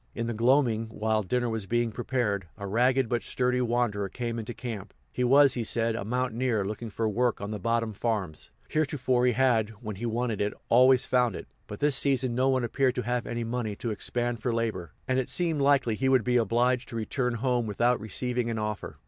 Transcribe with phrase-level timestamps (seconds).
[0.15, 4.51] In the gloaming, while dinner was being prepared, a ragged but sturdy wanderer came into
[4.51, 4.95] camp.
[5.11, 9.33] He was, he said, a mountaineer looking for work on the bottom farms; heretofore he
[9.33, 13.03] had, when he wanted it, always found it; but this season no one appeared to
[13.03, 16.89] have any money to expend for labor, and it seemed likely he would be obliged
[16.89, 18.97] to return home without receiving an offer.